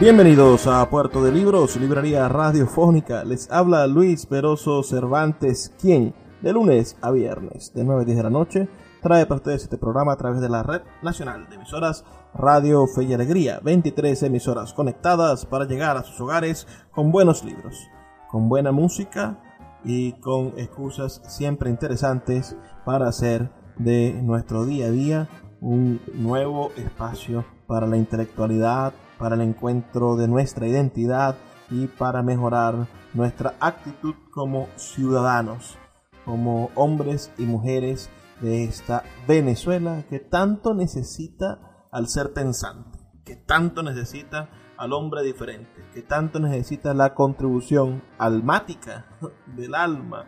[0.00, 3.22] Bienvenidos a Puerto de Libros, librería radiofónica.
[3.22, 8.22] Les habla Luis Peroso Cervantes, quien de lunes a viernes de 9 a 10 de
[8.22, 8.68] la noche
[9.02, 13.04] trae para ustedes este programa a través de la red nacional de emisoras Radio Fe
[13.04, 13.60] y Alegría.
[13.62, 17.86] 23 emisoras conectadas para llegar a sus hogares con buenos libros,
[18.30, 19.38] con buena música
[19.84, 25.28] y con excusas siempre interesantes para hacer de nuestro día a día
[25.60, 31.36] un nuevo espacio para la intelectualidad, para el encuentro de nuestra identidad
[31.70, 35.78] y para mejorar nuestra actitud como ciudadanos,
[36.24, 38.10] como hombres y mujeres
[38.40, 45.84] de esta Venezuela que tanto necesita al ser pensante, que tanto necesita al hombre diferente,
[45.92, 49.04] que tanto necesita la contribución almática
[49.54, 50.24] del alma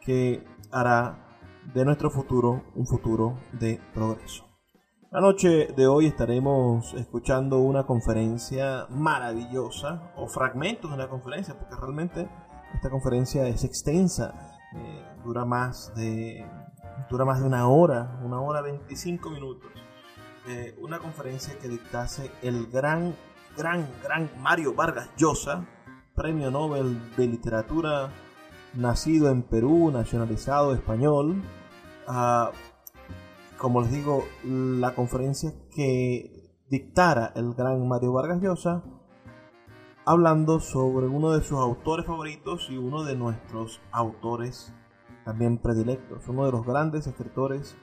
[0.00, 1.38] que hará
[1.72, 4.47] de nuestro futuro un futuro de progreso.
[5.10, 11.76] La noche de hoy estaremos escuchando una conferencia maravillosa o fragmentos de una conferencia, porque
[11.76, 12.28] realmente
[12.74, 16.44] esta conferencia es extensa, eh, dura más de
[17.08, 19.70] dura más de una hora, una hora 25 minutos.
[20.46, 23.14] Eh, una conferencia que dictase el gran,
[23.56, 25.64] gran, gran Mario Vargas Llosa,
[26.14, 28.10] premio Nobel de Literatura,
[28.74, 31.42] nacido en Perú, nacionalizado español.
[32.06, 32.52] Uh,
[33.58, 38.82] como les digo, la conferencia que dictara el gran Mario Vargas Llosa,
[40.04, 44.72] hablando sobre uno de sus autores favoritos y uno de nuestros autores
[45.24, 47.76] también predilectos, uno de los grandes escritores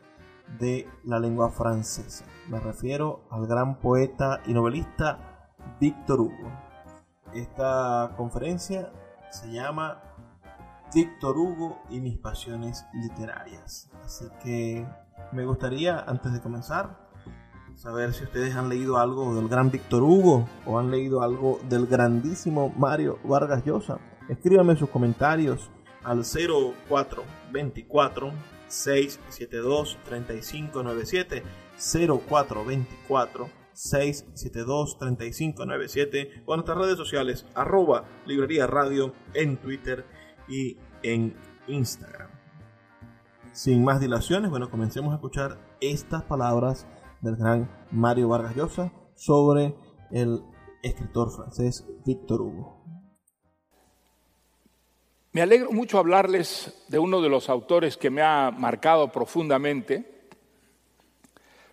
[0.60, 2.26] de la lengua francesa.
[2.50, 5.50] Me refiero al gran poeta y novelista
[5.80, 6.52] Víctor Hugo.
[7.34, 8.92] Esta conferencia
[9.30, 10.02] se llama
[10.94, 13.92] Víctor Hugo y mis pasiones literarias.
[14.04, 14.88] Así que
[15.32, 17.06] me gustaría, antes de comenzar,
[17.76, 21.88] saber si ustedes han leído algo del gran Víctor Hugo o han leído algo del
[21.88, 24.00] grandísimo Mario Vargas Llosa.
[24.30, 25.70] Escríbanme sus comentarios
[26.04, 28.32] al 0424
[28.68, 31.44] 672 3597
[31.78, 40.06] 0424 672 3597 o en nuestras redes sociales arroba librería radio en Twitter
[40.48, 41.36] y en
[41.68, 42.45] Instagram.
[43.56, 46.86] Sin más dilaciones, bueno, comencemos a escuchar estas palabras
[47.22, 49.74] del gran Mario Vargas Llosa sobre
[50.12, 50.44] el
[50.84, 52.84] escritor francés Victor Hugo.
[55.32, 60.28] Me alegro mucho hablarles de uno de los autores que me ha marcado profundamente,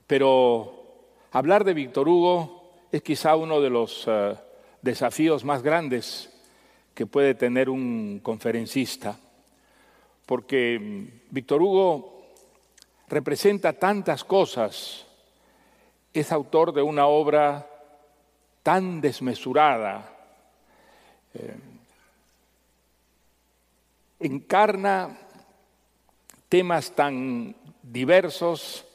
[0.06, 4.36] pero hablar de Víctor Hugo es quizá uno de los uh,
[4.82, 6.30] desafíos más grandes
[6.94, 9.18] que puede tener un conferencista
[10.32, 10.80] porque
[11.28, 12.22] Víctor Hugo
[13.06, 15.04] representa tantas cosas,
[16.10, 17.68] es autor de una obra
[18.62, 20.10] tan desmesurada,
[21.34, 21.54] eh,
[24.20, 25.18] encarna
[26.48, 28.86] temas tan diversos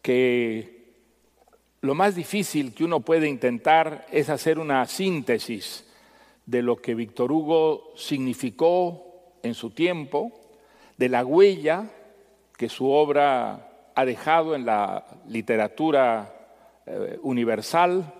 [0.00, 0.92] que
[1.80, 5.84] lo más difícil que uno puede intentar es hacer una síntesis
[6.46, 10.45] de lo que Víctor Hugo significó en su tiempo,
[10.96, 11.90] de la huella
[12.56, 16.34] que su obra ha dejado en la literatura
[16.86, 18.12] eh, universal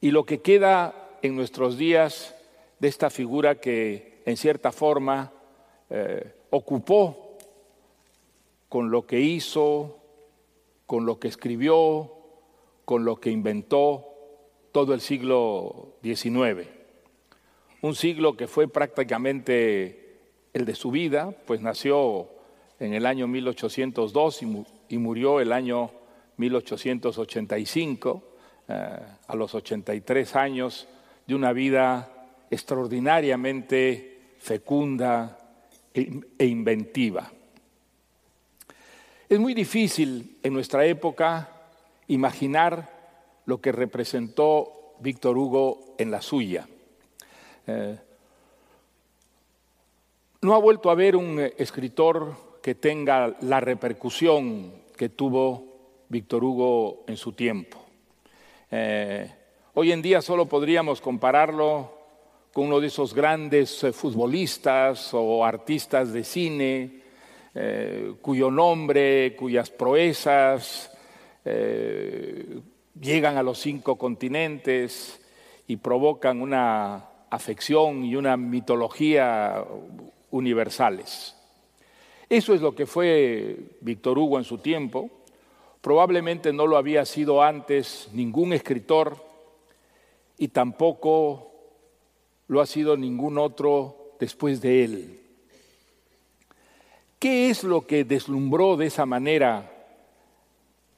[0.00, 2.34] y lo que queda en nuestros días
[2.78, 5.32] de esta figura que en cierta forma
[5.90, 7.36] eh, ocupó
[8.68, 9.98] con lo que hizo,
[10.86, 12.12] con lo que escribió,
[12.84, 14.06] con lo que inventó
[14.72, 16.68] todo el siglo XIX.
[17.82, 20.09] Un siglo que fue prácticamente
[20.52, 22.28] el de su vida, pues nació
[22.78, 24.42] en el año 1802
[24.88, 25.90] y, murió el año
[26.36, 28.22] 1885,
[28.68, 30.88] eh, a los 83 años,
[31.26, 32.10] de una vida
[32.50, 35.38] extraordinariamente fecunda
[35.94, 37.30] e, e inventiva.
[39.28, 41.48] Es muy difícil en nuestra época
[42.08, 42.90] imaginar
[43.46, 46.66] lo que representó Víctor Hugo en la suya.
[47.66, 47.98] Eh,
[50.42, 57.04] no ha vuelto a haber un escritor que tenga la repercusión que tuvo Víctor Hugo
[57.06, 57.78] en su tiempo.
[58.70, 59.30] Eh,
[59.74, 61.92] hoy en día solo podríamos compararlo
[62.52, 67.00] con uno de esos grandes eh, futbolistas o artistas de cine,
[68.22, 70.96] cuyo nombre, cuyas proezas
[71.44, 75.20] llegan a los cinco continentes
[75.66, 79.64] y provocan una afección y una mitología
[80.30, 81.36] universales.
[82.28, 85.10] Eso es lo que fue Víctor Hugo en su tiempo.
[85.80, 89.16] Probablemente no lo había sido antes ningún escritor
[90.38, 91.50] y tampoco
[92.48, 95.20] lo ha sido ningún otro después de él.
[97.18, 99.70] ¿Qué es lo que deslumbró de esa manera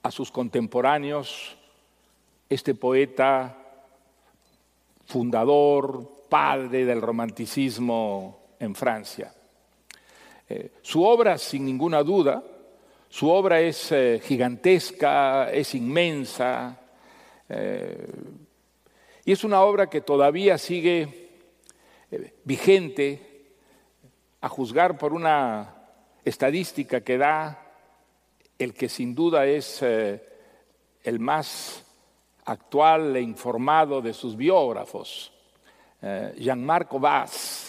[0.03, 1.57] a sus contemporáneos
[2.49, 3.59] este poeta
[5.07, 9.35] fundador, padre del romanticismo en Francia.
[10.49, 12.43] Eh, su obra, sin ninguna duda,
[13.09, 16.79] su obra es eh, gigantesca, es inmensa,
[17.49, 18.07] eh,
[19.25, 21.31] y es una obra que todavía sigue
[22.45, 23.29] vigente,
[24.41, 25.75] a juzgar por una
[26.25, 27.73] estadística que da
[28.59, 31.85] el que sin duda es el más
[32.45, 35.33] actual e informado de sus biógrafos,
[36.37, 37.62] Jean-Marc Vaz,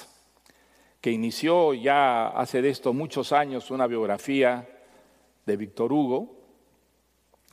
[1.03, 4.69] que inició ya hace de esto muchos años una biografía
[5.45, 6.33] de Víctor Hugo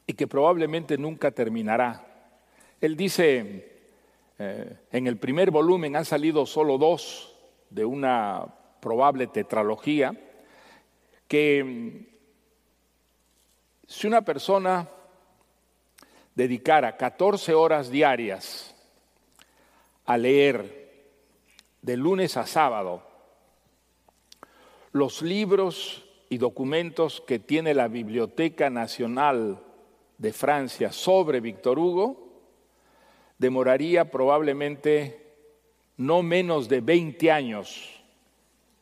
[0.07, 2.31] y que probablemente nunca terminará.
[2.81, 3.81] Él dice,
[4.39, 7.37] eh, en el primer volumen han salido solo dos
[7.71, 8.47] de una
[8.79, 10.15] probable tetralogía,
[11.27, 12.07] que mm,
[13.89, 14.89] si una persona
[16.37, 18.77] dedicara 14 horas diarias
[20.05, 21.11] a leer
[21.83, 23.10] de lunes a sábado
[24.93, 29.61] los libros y documentos que tiene la Biblioteca Nacional
[30.19, 32.29] de Francia sobre Víctor Hugo,
[33.39, 35.35] demoraría probablemente
[35.97, 38.03] no menos de 20 años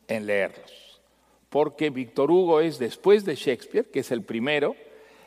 [0.07, 1.01] en leerlos,
[1.49, 4.75] porque Víctor Hugo es, después de Shakespeare, que es el primero,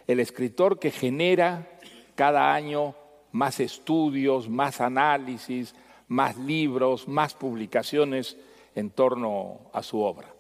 [0.06, 1.78] el escritor que genera
[2.14, 2.94] cada año
[3.30, 5.74] más estudios, más análisis,
[6.08, 8.36] más libros, más publicaciones
[8.74, 10.31] en torno a su obra.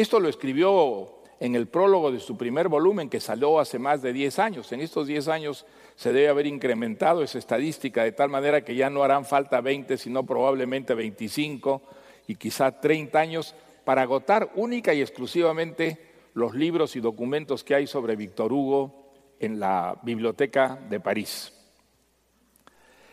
[0.00, 4.14] Esto lo escribió en el prólogo de su primer volumen que salió hace más de
[4.14, 4.72] 10 años.
[4.72, 8.88] En estos 10 años se debe haber incrementado esa estadística de tal manera que ya
[8.88, 11.82] no harán falta 20, sino probablemente 25
[12.28, 13.54] y quizá 30 años
[13.84, 15.98] para agotar única y exclusivamente
[16.32, 21.52] los libros y documentos que hay sobre Víctor Hugo en la Biblioteca de París.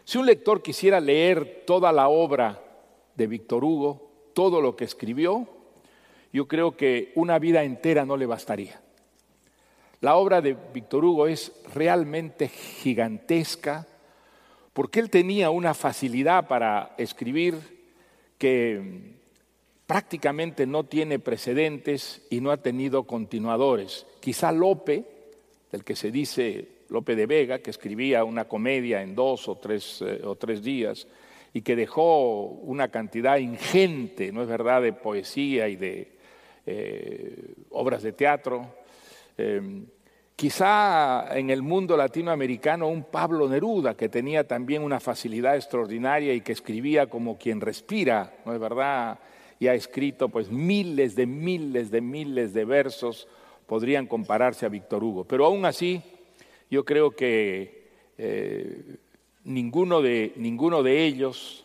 [0.06, 2.64] Si un lector quisiera leer toda la obra
[3.14, 5.50] de Víctor Hugo, todo lo que escribió,
[6.38, 8.80] yo creo que una vida entera no le bastaría.
[10.02, 13.88] La obra de Víctor Hugo es realmente gigantesca
[14.72, 17.56] porque él tenía una facilidad para escribir
[18.38, 19.16] que
[19.88, 24.06] prácticamente no tiene precedentes y no ha tenido continuadores.
[24.20, 25.06] Quizá Lope,
[25.72, 30.04] del que se dice Lope de Vega, que escribía una comedia en dos o tres,
[30.04, 31.08] eh, o tres días
[31.52, 36.17] y que dejó una cantidad ingente, ¿no es verdad?, de poesía y de,
[36.70, 38.68] eh, obras de teatro.
[39.38, 39.86] Eh,
[40.36, 46.42] quizá en el mundo latinoamericano un Pablo Neruda, que tenía también una facilidad extraordinaria y
[46.42, 49.18] que escribía como quien respira, ¿no es verdad?
[49.60, 53.30] Y ha escrito pues miles de miles de miles de versos,
[53.66, 55.24] podrían compararse a Víctor Hugo.
[55.24, 56.02] Pero aún así,
[56.70, 58.98] yo creo que eh,
[59.46, 61.64] ninguno, de, ninguno de ellos,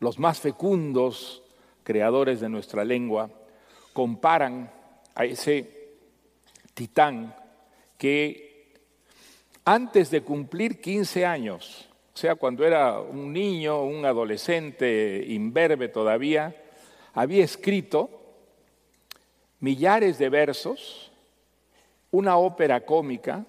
[0.00, 1.42] los más fecundos
[1.84, 3.30] creadores de nuestra lengua,
[3.92, 4.70] comparan
[5.14, 5.82] a ese
[6.74, 7.34] titán
[7.98, 8.72] que
[9.64, 16.56] antes de cumplir 15 años, o sea, cuando era un niño, un adolescente, imberbe todavía,
[17.14, 18.10] había escrito
[19.60, 21.12] millares de versos,
[22.10, 23.44] una ópera cómica,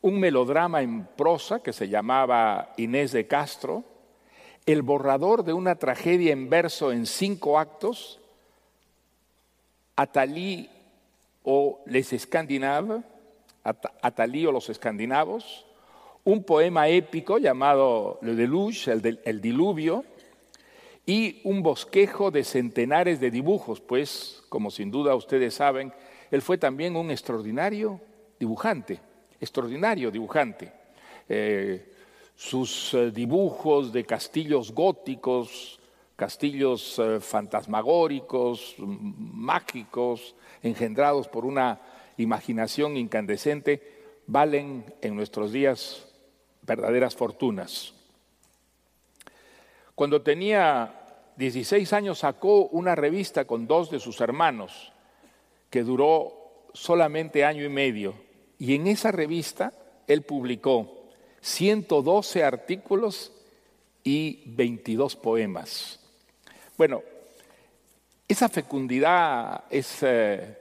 [0.00, 3.84] un melodrama en prosa que se llamaba Inés de Castro,
[4.66, 8.20] el borrador de una tragedia en verso en cinco actos
[9.96, 10.68] Atali
[11.44, 13.02] o Les Scandinaves,
[13.64, 15.64] Atalí o los escandinavos,
[16.24, 20.04] un poema épico llamado Le Deluge, el, el diluvio,
[21.06, 25.92] y un bosquejo de centenares de dibujos, pues, como sin duda ustedes saben,
[26.30, 28.00] él fue también un extraordinario
[28.38, 29.00] dibujante,
[29.40, 30.72] extraordinario dibujante.
[31.28, 31.92] Eh,
[32.36, 35.78] sus eh, dibujos de castillos góticos,
[36.16, 41.80] castillos eh, fantasmagóricos, mágicos, engendrados por una
[42.16, 43.94] imaginación incandescente,
[44.26, 46.06] valen en nuestros días
[46.62, 47.94] verdaderas fortunas.
[49.94, 51.00] Cuando tenía
[51.36, 54.92] 16 años sacó una revista con dos de sus hermanos,
[55.70, 58.14] que duró solamente año y medio,
[58.58, 59.72] y en esa revista
[60.06, 61.08] él publicó
[61.40, 63.32] 112 artículos
[64.02, 66.03] y 22 poemas.
[66.76, 67.02] Bueno,
[68.26, 70.58] esa fecundidad es eh,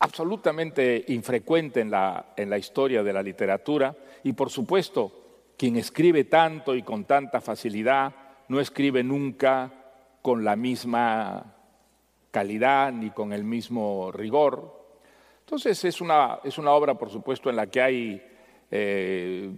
[0.00, 6.24] absolutamente infrecuente en la, en la historia de la literatura y por supuesto quien escribe
[6.24, 8.14] tanto y con tanta facilidad
[8.48, 9.72] no escribe nunca
[10.22, 11.54] con la misma
[12.30, 14.76] calidad ni con el mismo rigor.
[15.40, 18.22] Entonces es una, es una obra, por supuesto, en la que hay
[18.70, 19.50] eh,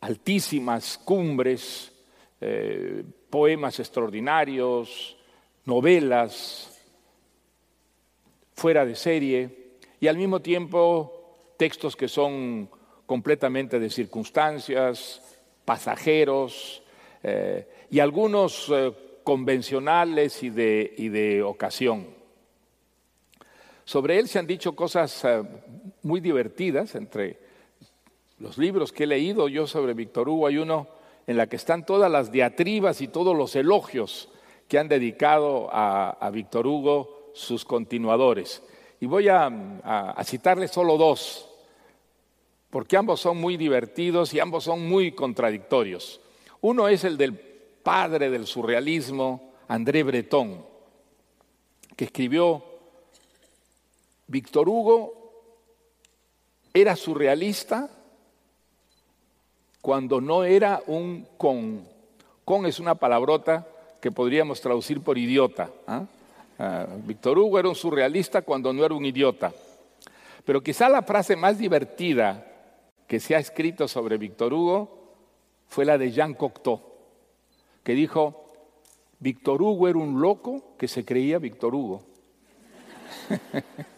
[0.00, 1.90] altísimas cumbres,
[2.40, 5.16] eh, poemas extraordinarios,
[5.64, 6.74] novelas
[8.54, 12.68] fuera de serie y al mismo tiempo textos que son
[13.06, 15.22] completamente de circunstancias,
[15.64, 16.82] pasajeros
[17.22, 18.72] eh, y algunos
[19.22, 22.06] convencionales y de, y de ocasión.
[23.84, 25.26] Sobre él se han dicho cosas
[26.02, 27.38] muy divertidas entre
[28.38, 30.86] los libros que he leído yo sobre Víctor Hugo, hay uno
[31.28, 34.30] en la que están todas las diatribas y todos los elogios
[34.66, 38.62] que han dedicado a, Víctor Hugo sus continuadores.
[38.98, 39.46] Y voy a,
[39.84, 41.46] a citarles solo dos,
[42.70, 46.18] porque ambos son muy divertidos y ambos son muy contradictorios.
[46.62, 50.64] Uno es el del padre del surrealismo, André Breton,
[51.94, 52.64] que escribió,
[54.28, 55.12] Víctor Hugo
[56.72, 57.97] era surrealista
[59.80, 61.86] cuando no era un con.
[62.44, 63.66] Con es una palabrota
[64.00, 65.70] que podríamos traducir por idiota.
[65.86, 69.52] Ah, Víctor Hugo era un surrealista cuando no era un idiota.
[70.44, 72.46] Pero quizá la frase más divertida
[73.06, 74.98] que se ha escrito sobre Víctor Hugo
[75.68, 76.80] fue la de Jean Cocteau,
[77.82, 78.46] que dijo,
[79.18, 82.02] Víctor Hugo era un loco que se creía Víctor Hugo.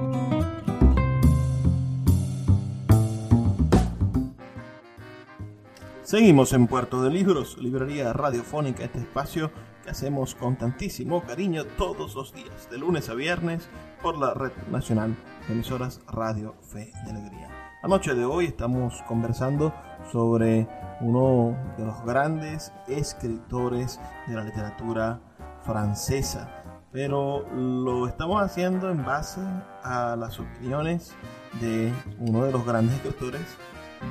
[6.11, 9.49] Seguimos en Puerto de Libros, librería radiofónica, este espacio
[9.81, 13.69] que hacemos con tantísimo cariño todos los días, de lunes a viernes,
[14.01, 15.15] por la Red Nacional
[15.47, 17.47] de Emisoras Radio Fe y Alegría.
[17.81, 19.73] La noche de hoy estamos conversando
[20.11, 20.67] sobre
[20.99, 25.21] uno de los grandes escritores de la literatura
[25.63, 26.61] francesa.
[26.91, 29.39] Pero lo estamos haciendo en base
[29.81, 31.15] a las opiniones
[31.61, 33.45] de uno de los grandes escritores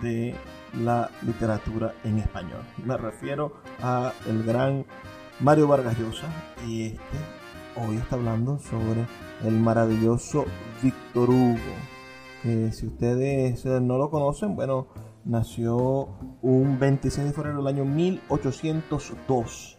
[0.00, 0.34] de
[0.74, 2.62] la literatura en español.
[2.84, 4.84] Me refiero a el gran
[5.40, 6.28] Mario Vargas Llosa
[6.66, 7.18] y este
[7.76, 9.06] hoy está hablando sobre
[9.44, 10.44] el maravilloso
[10.82, 11.56] Víctor Hugo.
[12.42, 14.88] Que si ustedes eh, no lo conocen, bueno,
[15.24, 16.08] nació
[16.42, 19.78] un 26 de febrero del año 1802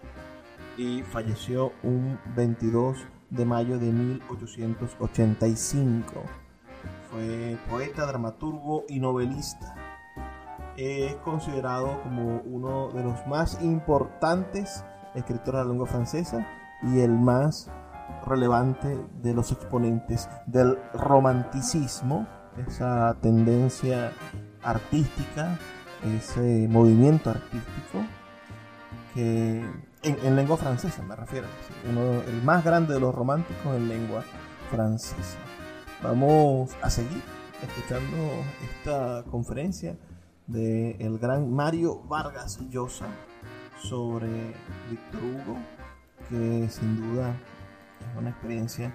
[0.77, 2.98] y falleció un 22
[3.29, 6.24] de mayo de 1885.
[7.10, 9.75] Fue poeta, dramaturgo y novelista.
[10.77, 14.83] Es considerado como uno de los más importantes
[15.15, 16.47] escritores de la lengua francesa
[16.83, 17.69] y el más
[18.25, 22.27] relevante de los exponentes del romanticismo,
[22.67, 24.11] esa tendencia
[24.63, 25.57] artística,
[26.17, 27.99] ese movimiento artístico
[29.13, 29.65] que
[30.03, 31.47] en, lengua francesa me refiero,
[31.85, 34.23] el más grande de los románticos en lengua
[34.69, 35.37] francesa.
[36.01, 37.21] Vamos a seguir
[37.61, 38.17] escuchando
[38.63, 39.97] esta conferencia
[40.48, 43.07] del el gran Mario Vargas Llosa
[43.77, 44.53] sobre
[44.89, 45.57] Víctor Hugo,
[46.29, 47.29] que sin duda
[48.00, 48.93] es una experiencia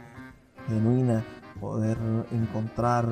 [0.68, 1.24] genuina
[1.60, 1.98] poder
[2.30, 3.06] encontrar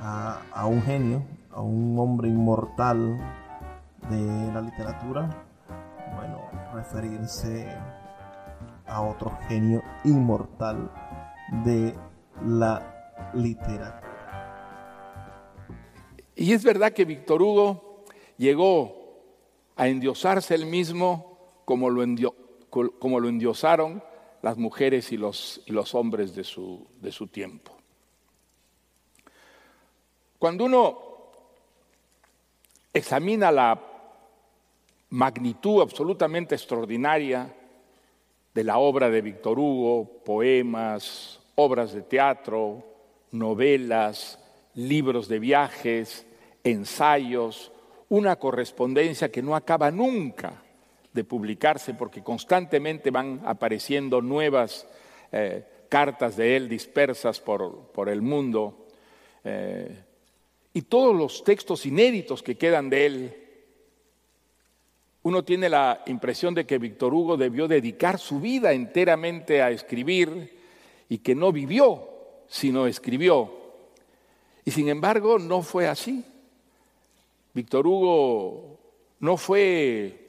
[0.00, 3.18] a, a un genio, a un hombre inmortal
[4.10, 5.28] de la literatura,
[6.14, 6.40] bueno,
[6.74, 7.66] referirse
[8.86, 10.90] a otro genio inmortal
[11.64, 11.94] de
[12.44, 12.82] la
[13.34, 14.05] literatura.
[16.36, 18.04] Y es verdad que Víctor Hugo
[18.36, 19.22] llegó
[19.74, 22.04] a endiosarse él mismo como lo,
[22.70, 24.02] como lo endiosaron
[24.42, 27.72] las mujeres y los, y los hombres de su, de su tiempo.
[30.38, 30.98] Cuando uno
[32.92, 33.80] examina la
[35.10, 37.54] magnitud absolutamente extraordinaria
[38.52, 42.84] de la obra de Víctor Hugo, poemas, obras de teatro,
[43.32, 44.38] novelas,
[44.74, 46.25] libros de viajes,
[46.70, 47.70] ensayos,
[48.08, 50.62] una correspondencia que no acaba nunca
[51.12, 54.86] de publicarse porque constantemente van apareciendo nuevas
[55.32, 58.86] eh, cartas de él dispersas por, el mundo
[59.44, 60.04] eh,
[60.74, 63.42] y todos los textos inéditos que quedan de él.
[65.22, 70.56] Uno tiene la impresión de que Víctor Hugo debió dedicar su vida enteramente a escribir
[71.08, 72.08] y que no vivió,
[72.46, 73.52] sino escribió.
[74.64, 76.24] Y sin embargo no fue así.
[77.56, 78.78] Víctor Hugo
[79.20, 80.28] no fue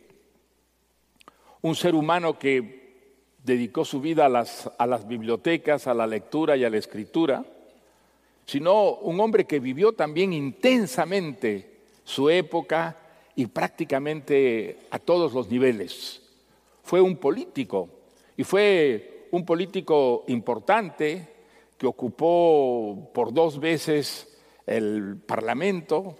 [1.61, 6.69] un ser humano que dedicó su vida a las, bibliotecas, a la lectura y a
[6.69, 7.43] la escritura,
[8.45, 12.95] sino un hombre que vivió también intensamente su época
[13.35, 16.21] y prácticamente a todos los niveles.
[16.81, 17.89] Fue un político
[18.37, 21.27] y fue un político importante
[21.77, 26.15] que ocupó por dos veces el Parlamento,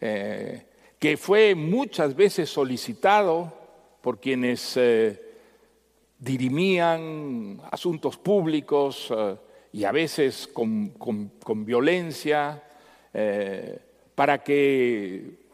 [0.00, 0.66] eh,
[1.00, 3.60] que fue muchas veces solicitado
[4.00, 5.18] por quienes eh,
[6.18, 9.36] dirimían asuntos públicos eh,
[9.72, 10.92] y a veces con,
[11.64, 12.62] violencia,
[13.14, 13.78] eh,
[14.14, 15.48] para que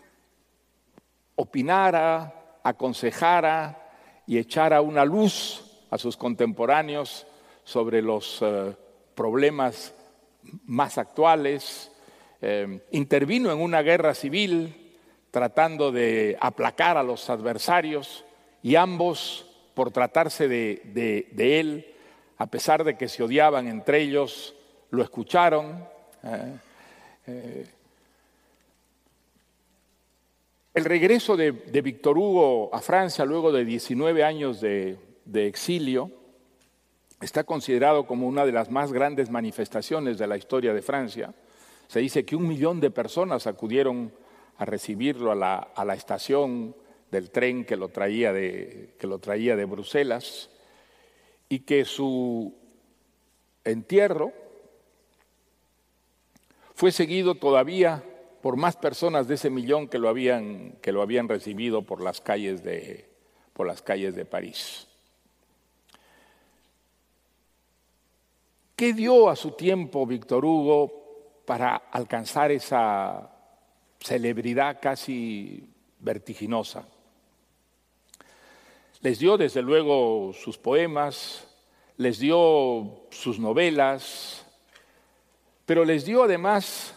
[1.36, 3.92] opinara, aconsejara
[4.26, 7.26] y echara una luz a sus contemporáneos
[7.62, 8.42] sobre los
[9.14, 9.94] problemas
[10.64, 11.92] más actuales.
[12.90, 14.86] Intervino en una guerra civil
[15.30, 18.24] tratando de aplacar a los adversarios
[18.62, 21.94] y ambos, por tratarse de, él,
[22.38, 24.54] a pesar de que se odiaban entre ellos,
[24.90, 25.84] lo escucharon.
[26.24, 26.56] ¿eh?
[27.26, 27.66] Eh,
[30.72, 36.10] el regreso de, Víctor Hugo a Francia luego de 19 años de, de exilio
[37.20, 41.34] está considerado como una de las más grandes manifestaciones de la historia de Francia.
[41.88, 44.12] Se dice que un millón de personas acudieron
[44.58, 45.34] a recibirlo a
[45.84, 46.74] la, estación
[47.10, 50.50] del tren que lo traía de, que lo traía de Bruselas
[51.48, 52.54] y que su
[53.64, 54.32] entierro
[56.74, 58.04] fue seguido todavía
[58.42, 62.20] por más personas de ese millón que lo habían, que lo habían recibido por las
[62.20, 63.08] calles de,
[63.52, 64.86] por las calles de París.
[68.76, 70.95] ¿Qué dio a su tiempo Víctor Hugo
[71.46, 73.30] para alcanzar esa
[74.00, 75.66] celebridad casi
[76.00, 76.86] vertiginosa?
[79.00, 81.46] Les dio desde luego sus poemas,
[81.96, 84.44] les dio sus novelas,
[85.64, 86.94] pero les dio además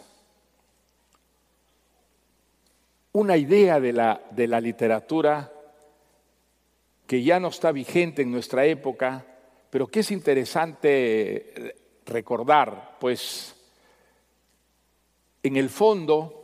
[3.12, 5.52] una idea de la, de la literatura
[7.06, 9.26] que ya no está vigente en nuestra época,
[9.68, 13.54] pero que es interesante recordar, pues
[15.42, 16.40] en el fondo,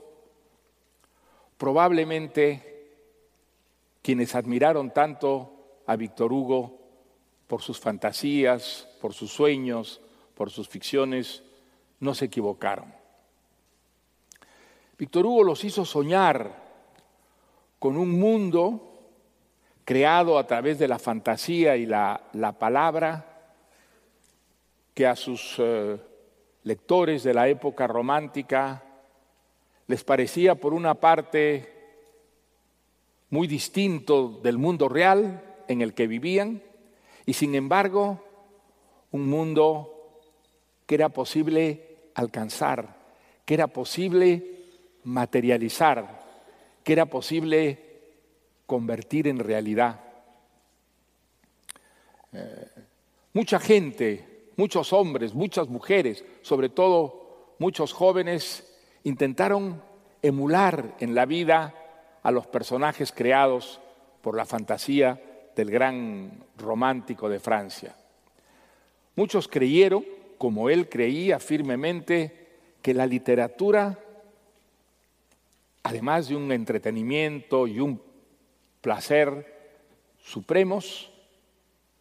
[1.59, 2.77] probablemente
[4.03, 6.79] quienes admiraron tanto a Víctor Hugo
[7.47, 10.01] por sus fantasías, por sus sueños,
[10.35, 11.43] por sus ficciones,
[12.01, 12.93] no se equivocaron.
[14.99, 16.65] Víctor Hugo los hizo soñar
[17.79, 18.87] con un mundo
[19.85, 22.21] creado a través de la fantasía y la,
[22.59, 23.25] palabra,
[24.95, 25.99] que a sus eh,
[26.67, 28.83] lectores de la época romántica
[29.87, 31.73] les parecía por una parte
[33.31, 36.61] muy distinto del mundo real en el que vivían
[37.25, 38.21] y sin embargo
[39.13, 40.21] un mundo
[40.87, 42.97] que era posible alcanzar,
[43.45, 44.65] que era posible
[45.05, 46.21] materializar,
[46.83, 47.79] que era posible
[48.67, 50.01] convertir en realidad.
[52.33, 52.69] Eh,
[53.35, 59.83] mucha gente, muchos hombres, muchas mujeres, sobre todo muchos jóvenes, intentaron
[60.23, 61.75] emular en la vida
[62.23, 63.81] a los personajes creados
[64.21, 65.23] por la fantasía
[65.55, 67.95] del gran romántico de Francia.
[69.14, 70.05] Muchos creyeron,
[70.37, 72.47] como él creía firmemente,
[72.83, 73.99] que la literatura,
[75.83, 78.03] además de un entretenimiento y un
[78.81, 79.55] placer
[80.21, 81.11] supremos,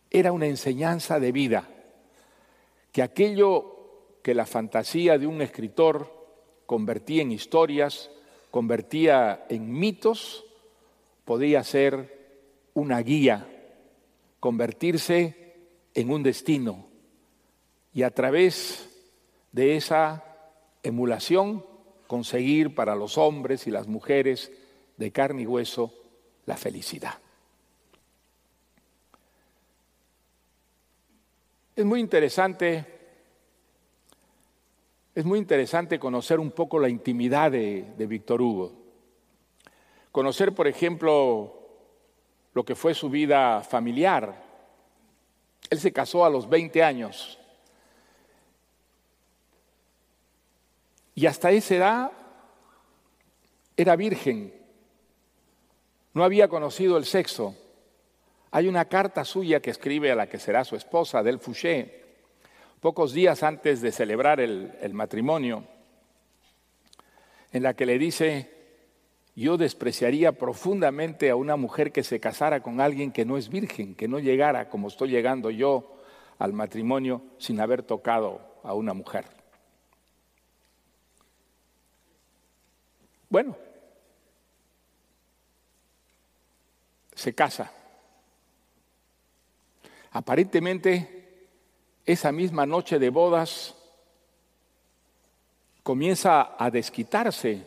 [0.10, 1.70] era una enseñanza de vida,
[2.96, 6.10] que aquello que la fantasía de un escritor
[6.66, 8.10] convertía en historias,
[8.52, 10.46] convertía en mitos,
[11.26, 13.50] podía ser una guía,
[14.40, 15.58] convertirse
[15.94, 16.88] en un destino
[17.92, 18.88] y a través
[19.52, 20.24] de esa
[20.82, 21.66] emulación
[22.08, 24.54] conseguir para los hombres y las mujeres
[24.96, 25.94] de carne y hueso
[26.46, 27.25] la felicidad.
[31.76, 32.86] Es muy interesante,
[35.14, 38.72] es muy interesante conocer un poco la intimidad de, de Víctor Hugo.
[40.12, 41.54] Conocer, por ejemplo,
[42.54, 44.44] lo que fue su vida familiar.
[45.70, 47.38] Él se casó a los 20 años.
[51.14, 52.12] Y hasta esa edad
[53.76, 54.66] era virgen
[56.16, 57.56] no había conocido el sexo.
[58.56, 62.06] Hay una carta suya que escribe a la que será su esposa, Del Fouché,
[62.80, 65.66] pocos días antes de celebrar el, el matrimonio,
[67.52, 68.50] en la que le dice,
[69.36, 73.94] yo despreciaría profundamente a una mujer que se casara con alguien que no es virgen,
[73.94, 75.98] que no llegara como estoy llegando yo
[76.40, 79.26] al matrimonio sin haber tocado a una mujer.
[83.28, 83.58] Bueno,
[87.16, 87.75] se casa.
[90.16, 91.10] Aparentemente,
[92.06, 93.76] esa misma noche de bodas
[95.84, 97.62] comienza a desquitarse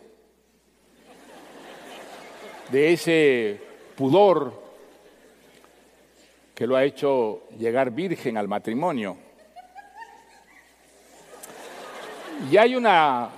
[2.73, 3.61] de ese
[3.95, 4.63] pudor
[6.55, 9.19] que lo ha hecho llegar virgen al matrimonio.
[12.51, 13.29] Y hay una,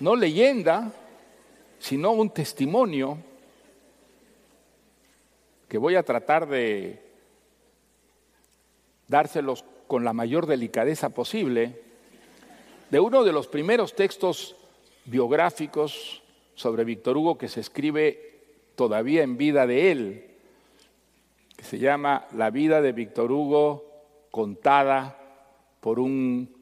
[0.00, 0.90] no leyenda,
[1.78, 3.18] sino un testimonio
[5.68, 7.07] que voy a tratar de
[9.08, 11.82] dárselos con la mayor delicadeza posible,
[12.90, 14.54] de uno de los primeros textos
[15.06, 16.22] biográficos
[16.54, 18.40] sobre Víctor Hugo que se escribe
[18.76, 20.24] todavía en vida de él,
[21.56, 23.84] que se llama La vida de Víctor Hugo
[24.30, 25.18] contada
[25.80, 26.54] por un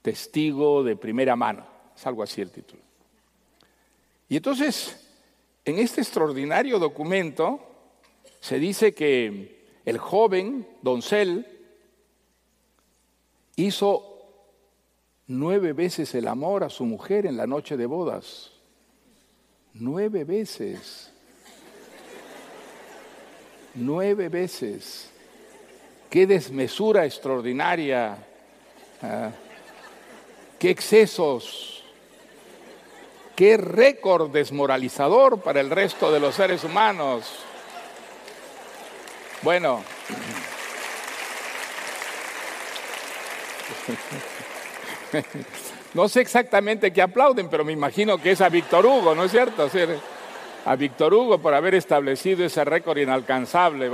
[0.00, 1.66] testigo de primera mano.
[1.94, 2.82] Es algo así el título.
[4.28, 5.08] Y entonces,
[5.64, 7.60] en este extraordinario documento,
[8.40, 11.51] se dice que el joven doncel
[13.56, 14.12] hizo
[15.26, 18.50] nueve veces el amor a su mujer en la noche de bodas.
[19.74, 21.10] Nueve veces.
[23.74, 25.10] Nueve veces.
[26.10, 28.18] Qué desmesura extraordinaria.
[29.00, 29.30] Ah,
[30.58, 31.82] qué excesos.
[33.34, 37.24] Qué récord desmoralizador para el resto de los seres humanos.
[39.42, 39.82] Bueno.
[45.94, 49.30] No sé exactamente qué aplauden, pero me imagino que es a Víctor Hugo, ¿no es
[49.30, 49.68] cierto?
[50.64, 53.90] A Víctor Hugo por haber establecido ese récord inalcanzable.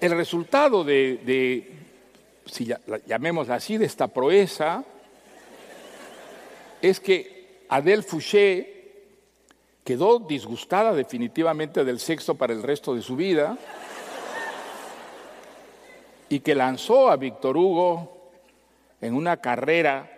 [0.00, 1.68] El resultado de,
[2.46, 2.72] si
[3.06, 4.84] llamémosla así, de esta proeza,
[6.80, 8.76] es que Adel Fouché
[9.82, 13.58] quedó disgustada definitivamente del sexo para el resto de su vida
[16.30, 18.30] y que lanzó a Víctor Hugo
[19.00, 20.10] en una carrera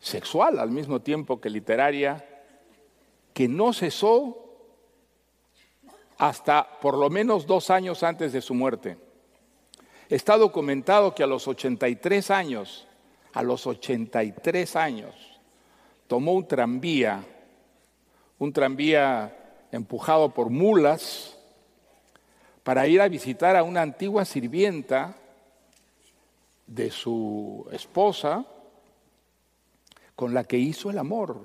[0.00, 2.26] sexual al mismo tiempo que literaria
[3.32, 4.36] que no cesó
[6.18, 8.98] hasta por lo menos dos años antes de su muerte.
[10.08, 12.88] Está documentado que a los 83 años,
[13.32, 15.14] a los 83 años,
[16.08, 17.24] tomó un tranvía,
[18.40, 19.36] un tranvía
[19.70, 21.38] empujado por mulas,
[22.62, 25.16] para ir a visitar a una antigua sirvienta
[26.66, 28.44] de su esposa,
[30.14, 31.40] con la que hizo el amor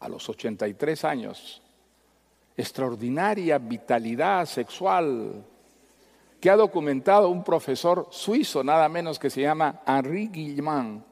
[0.00, 1.60] a los 83 años.
[2.56, 5.44] Extraordinaria vitalidad sexual,
[6.40, 11.04] que ha documentado un profesor suizo, nada menos que se llama Henri Guillemán.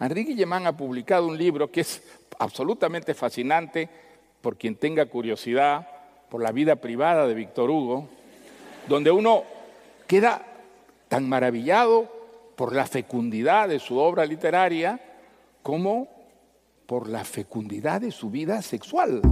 [0.00, 2.02] Henri Guillemán ha publicado un libro que es
[2.38, 3.88] absolutamente fascinante
[4.40, 5.97] por quien tenga curiosidad
[6.28, 8.08] por la vida privada de Víctor Hugo,
[8.88, 9.44] donde uno
[10.06, 10.42] queda
[11.08, 12.06] tan maravillado
[12.56, 15.00] por la fecundidad de su obra literaria
[15.62, 16.08] como
[16.86, 19.22] por la fecundidad de su vida sexual.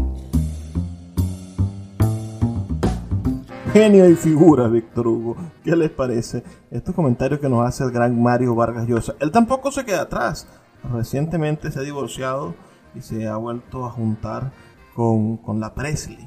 [3.77, 5.37] genio y figura, Víctor Hugo.
[5.63, 6.43] ¿Qué les parece?
[6.71, 9.15] Estos comentarios que nos hace el gran Mario Vargas Llosa.
[9.21, 10.49] Él tampoco se queda atrás.
[10.95, 12.55] Recientemente se ha divorciado
[12.95, 14.51] y se ha vuelto a juntar
[14.95, 16.27] con, con la Presley,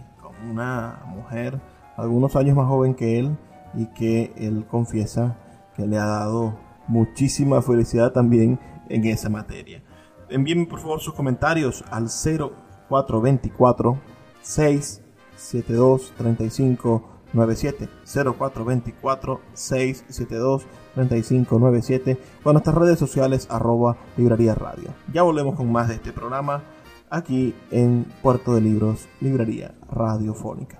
[0.49, 1.60] una mujer
[1.97, 3.38] algunos años más joven que él
[3.73, 5.38] y que él confiesa
[5.75, 9.84] que le ha dado muchísima felicidad también en esa materia.
[10.30, 13.99] Envíenme por favor sus comentarios al 0424
[14.41, 24.89] 672 35 97 0424 672 3597 o nuestras redes sociales arroba librería radio.
[25.13, 26.63] Ya volvemos con más de este programa
[27.10, 30.80] aquí en Puerto de Libros, Librería Radiofónica.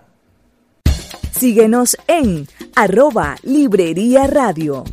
[1.32, 4.84] Síguenos en arroba librería radio.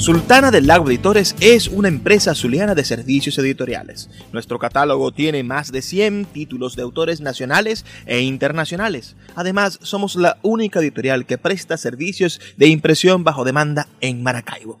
[0.00, 4.08] Sultana del Lago Editores es una empresa zuliana de servicios editoriales.
[4.32, 9.14] Nuestro catálogo tiene más de 100 títulos de autores nacionales e internacionales.
[9.34, 14.80] Además, somos la única editorial que presta servicios de impresión bajo demanda en Maracaibo.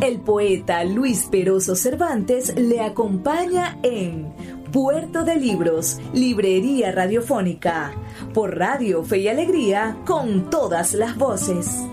[0.00, 4.32] El poeta Luis Peroso Cervantes le acompaña en
[4.72, 7.90] Puerto de Libros, Librería Radiofónica,
[8.32, 11.84] por Radio Fe y Alegría, con todas las voces.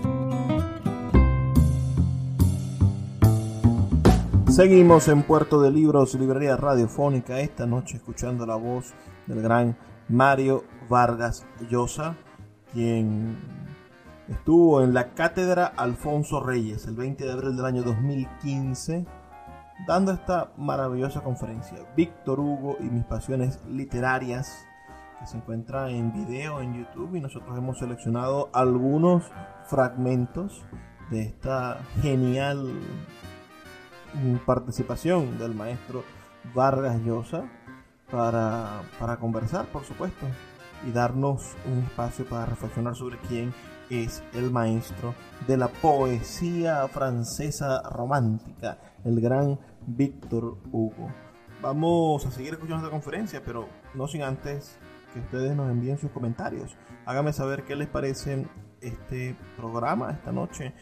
[4.50, 8.94] Seguimos en Puerto de Libros, Librería Radiofónica, esta noche escuchando la voz
[9.26, 9.76] del gran
[10.08, 12.16] Mario Vargas Llosa,
[12.72, 13.65] quien
[14.28, 19.06] estuvo en la Cátedra Alfonso Reyes el 20 de abril del año 2015,
[19.86, 24.66] dando esta maravillosa conferencia, Víctor Hugo y mis pasiones literarias,
[25.20, 29.24] que se encuentra en video en YouTube y nosotros hemos seleccionado algunos
[29.66, 30.64] fragmentos
[31.10, 32.80] de esta genial
[34.44, 36.04] participación del maestro
[36.54, 37.44] Vargas Llosa
[38.10, 40.26] para, para conversar, por supuesto,
[40.86, 43.52] y darnos un espacio para reflexionar sobre quién
[43.90, 45.14] es el maestro
[45.46, 51.08] de la poesía francesa romántica, el gran Víctor Hugo.
[51.62, 54.78] Vamos a seguir escuchando esta conferencia, pero no sin antes
[55.12, 56.76] que ustedes nos envíen sus comentarios.
[57.04, 58.46] Háganme saber qué les parece
[58.80, 60.74] este programa esta noche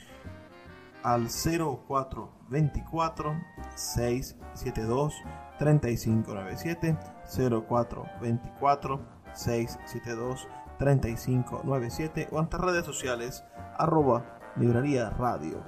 [1.02, 3.36] al 0424
[3.76, 5.14] 672
[5.58, 9.00] 3597 0424
[9.34, 13.44] 672 3597 o en nuestras redes sociales
[13.78, 15.62] arroba librería radio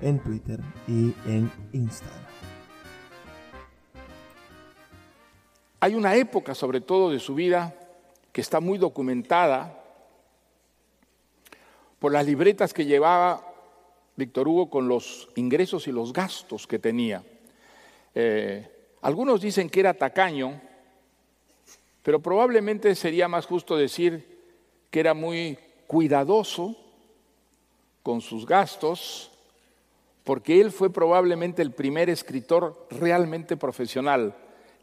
[0.00, 2.24] en Twitter y en Instagram.
[5.80, 7.74] Hay una época, sobre todo de su vida,
[8.32, 9.82] que está muy documentada
[11.98, 13.44] por las libretas que llevaba
[14.16, 17.22] Víctor Hugo con los ingresos y los gastos que tenía.
[18.14, 18.68] Eh,
[19.02, 20.60] algunos dicen que era tacaño,
[22.02, 24.37] pero probablemente sería más justo decir
[24.90, 26.76] que era muy cuidadoso
[28.02, 29.30] con sus gastos,
[30.24, 34.34] porque él fue probablemente el primer escritor realmente profesional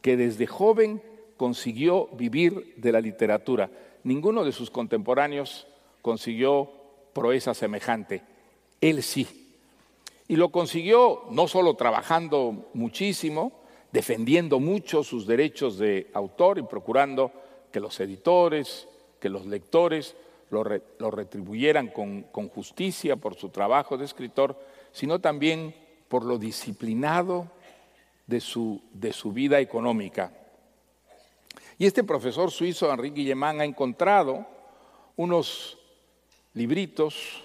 [0.01, 1.01] que desde joven
[1.37, 3.69] consiguió vivir de la literatura.
[4.03, 5.67] Ninguno de sus contemporáneos
[6.01, 6.71] consiguió
[7.13, 8.21] proeza semejante.
[8.81, 9.27] Él sí.
[10.27, 13.51] Y lo consiguió no solo trabajando muchísimo,
[13.91, 17.31] defendiendo mucho sus derechos de autor y procurando
[17.71, 18.87] que los editores,
[19.25, 20.15] que los lectores
[20.51, 20.63] lo,
[21.09, 24.55] retribuyeran con, justicia por su trabajo de escritor,
[24.91, 25.73] sino también
[26.07, 27.49] por lo disciplinado
[28.27, 28.83] de su,
[29.33, 30.31] vida económica.
[31.79, 34.45] Y este profesor suizo, Enrique Guillemán, ha encontrado
[35.15, 35.79] unos
[36.53, 37.43] libritos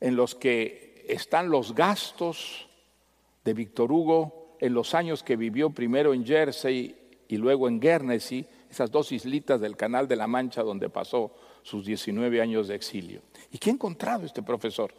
[0.00, 2.66] en los que están los gastos
[3.44, 6.96] de Víctor Hugo en los años que vivió primero en Jersey
[7.28, 11.30] y luego en Guernsey, esas dos islitas del Canal de la Mancha donde pasó
[11.62, 13.20] sus 19 años de exilio.
[13.50, 14.94] ¿Y qué ha encontrado este profesor?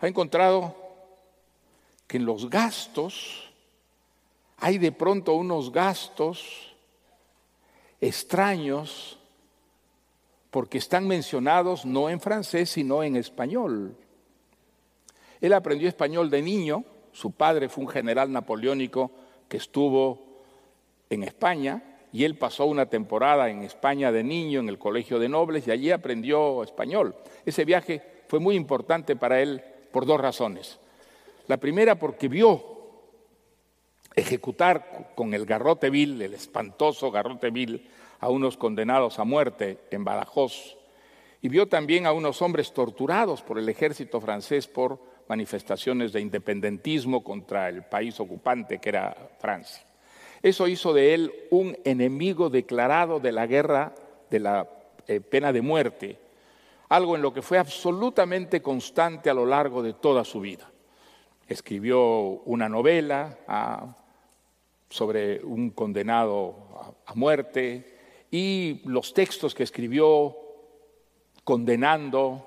[0.00, 0.74] Ha encontrado
[2.06, 3.50] que en los gastos
[4.56, 6.74] hay de pronto unos gastos
[8.00, 9.18] extraños
[10.50, 13.94] porque están mencionados no en francés, sino en español.
[15.42, 19.10] Él aprendió español de niño, su padre fue un general napoleónico
[19.50, 20.18] que estuvo
[21.10, 25.30] en España y él pasó una temporada en España de niño en el Colegio de
[25.30, 27.16] Nobles y allí aprendió español.
[27.46, 30.78] Ese viaje fue muy importante para él por dos razones.
[31.48, 32.72] La primera porque vio
[34.14, 37.88] ejecutar con el garrote vil, el espantoso garrote vil,
[38.20, 40.76] a unos condenados a muerte en Badajoz.
[41.40, 47.24] Y vio también a unos hombres torturados por el ejército francés por manifestaciones de independentismo
[47.24, 49.91] contra el país ocupante que era Francia.
[50.42, 53.94] Eso hizo de él un enemigo declarado de la guerra
[54.28, 54.68] de la
[55.06, 56.18] eh, pena de muerte,
[56.88, 60.70] algo en lo que fue absolutamente constante a lo largo de toda su vida.
[61.48, 62.00] Escribió
[62.44, 63.96] una novela ah,
[64.88, 67.96] sobre un condenado a, muerte
[68.30, 70.36] y los textos que escribió
[71.44, 72.46] condenando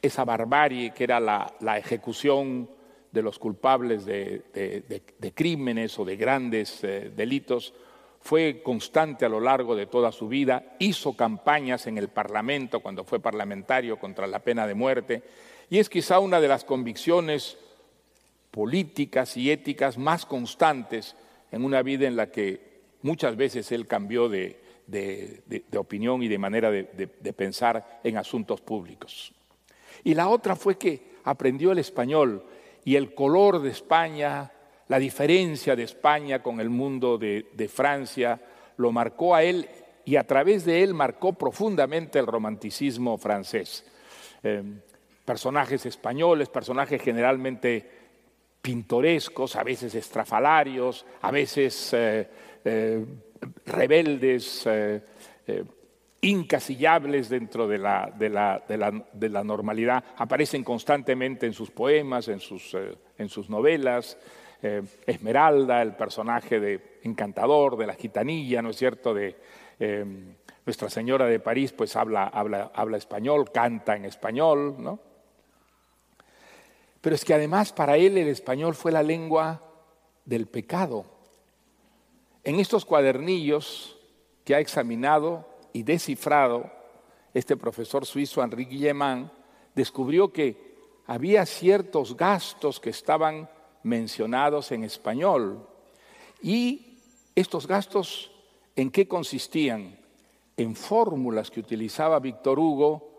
[0.00, 2.68] esa barbarie que era la, ejecución
[3.12, 7.74] de los culpables de, crímenes o de grandes eh, delitos,
[8.20, 13.04] fue constante a lo largo de toda su vida, hizo campañas en el Parlamento cuando
[13.04, 15.22] fue parlamentario contra la pena de muerte,
[15.68, 17.58] y es quizá una de las convicciones
[18.50, 21.16] políticas y éticas más constantes
[21.50, 22.72] en una vida en la que
[23.02, 24.60] muchas veces él cambió de,
[25.76, 29.32] opinión y de manera de, pensar en asuntos públicos.
[30.04, 32.44] Y la otra fue que aprendió el español
[32.84, 34.50] y el color de España,
[34.88, 38.40] la diferencia de España con el mundo de, Francia,
[38.76, 39.68] lo marcó a él
[40.04, 43.84] y a través de él marcó profundamente el romanticismo francés.
[44.42, 44.62] Eh,
[45.24, 48.02] personajes españoles, personajes generalmente
[48.62, 52.28] pintorescos, a veces estrafalarios, a veces eh,
[52.64, 53.04] eh,
[53.66, 55.00] rebeldes, eh,
[56.22, 62.40] incasillables dentro de la, de, la, de la, normalidad, aparecen constantemente en sus poemas, en
[62.40, 62.76] sus,
[63.18, 64.16] en sus novelas.
[65.04, 69.36] Esmeralda, el personaje de encantador de la gitanilla, ¿no es cierto?, de
[70.64, 75.00] Nuestra Señora de París, pues habla, habla, habla español, canta en español, ¿no?
[77.00, 79.60] Pero es que además para él el español fue la lengua
[80.24, 81.04] del pecado.
[82.44, 83.98] En estos cuadernillos
[84.44, 86.70] que ha examinado y descifrado
[87.34, 89.32] este profesor suizo Henri Guillemán,
[89.74, 90.72] descubrió que
[91.06, 93.48] había ciertos gastos que estaban
[93.82, 95.66] mencionados en español.
[96.42, 96.98] ¿Y
[97.34, 98.30] estos gastos
[98.76, 99.98] en qué consistían?
[100.56, 103.10] En fórmulas que utilizaba Víctor Hugo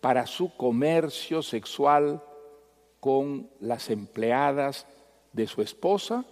[0.00, 2.22] para su comercio sexual
[2.98, 4.86] con las empleadas
[5.32, 6.24] de su esposa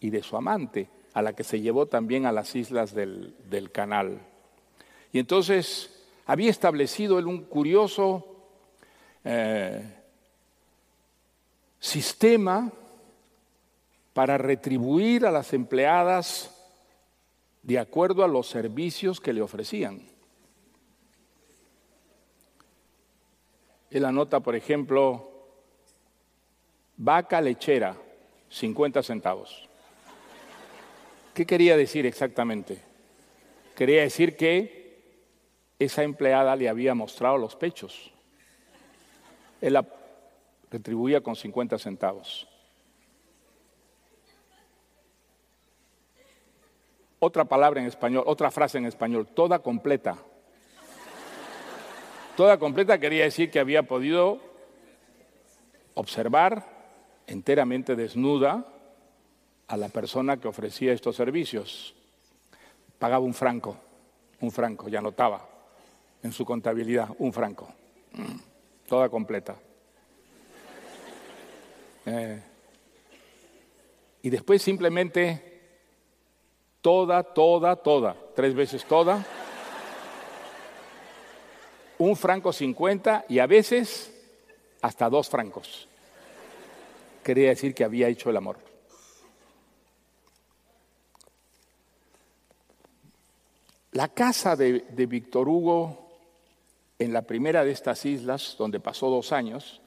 [0.00, 3.34] y de su amante, a la que se llevó también a las islas del,
[3.72, 4.20] canal.
[5.12, 5.90] Y entonces
[6.26, 8.24] había establecido él un curioso
[9.24, 9.82] eh,
[11.80, 12.70] sistema
[14.12, 16.54] para retribuir a las empleadas
[17.62, 20.02] de acuerdo a los servicios que le ofrecían.
[23.90, 25.30] Él anota, por ejemplo,
[26.96, 27.96] Vaca lechera,
[28.50, 29.68] 50 centavos.
[31.32, 32.82] ¿Qué quería decir exactamente?
[33.76, 34.77] Quería decir que
[35.78, 38.10] esa empleada le había mostrado los pechos.
[39.60, 39.86] Él la
[40.70, 42.48] retribuía con 50 centavos.
[47.20, 50.18] Otra palabra en español, otra frase en español, toda completa.
[52.36, 54.38] Toda completa quería decir que había podido
[55.94, 56.64] observar
[57.26, 58.64] enteramente desnuda
[59.66, 61.94] a la persona que ofrecía estos servicios.
[63.00, 63.76] Pagaba un franco,
[64.40, 65.57] un franco, ya anotaba
[66.22, 67.68] en su contabilidad, un franco,
[68.86, 69.56] toda completa.
[72.06, 72.42] Eh,
[74.22, 75.60] y después simplemente
[76.80, 79.24] toda, toda, toda, tres veces toda,
[81.98, 84.14] un franco cincuenta y a veces
[84.80, 85.88] hasta dos francos.
[87.22, 88.58] Quería decir que había hecho el amor.
[93.92, 96.07] La casa de, de Víctor Hugo
[96.98, 99.80] en la primera de estas islas, donde pasó dos años,